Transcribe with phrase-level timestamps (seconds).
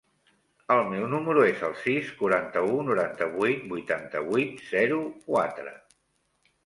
[0.75, 5.77] El meu número es el sis, quaranta-u, noranta-vuit, vuitanta-vuit, zero, quatre.